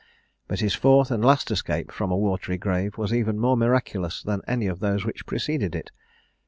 [0.47, 4.41] But his fourth and last escape from a watery grave was even more miraculous than
[4.47, 5.91] any of those which preceded it.